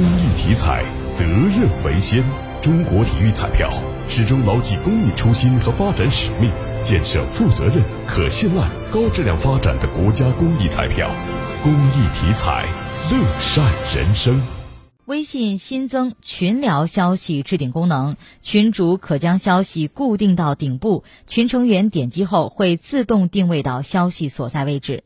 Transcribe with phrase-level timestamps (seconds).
[0.00, 2.24] 公益体彩，责任为先。
[2.62, 3.70] 中国体育彩票
[4.08, 6.50] 始终牢记公益初心和发展使命，
[6.82, 11.10] 建设负责任、可信赖、高质量发展的国家公益彩票。
[11.62, 12.64] 公益体彩，
[13.10, 13.62] 乐善
[13.94, 14.40] 人生。
[15.04, 25.04] 微信新增群聊消息置顶功能，群主可将消息固定到顶部，群成员点击后会自动定位到消息所在位置。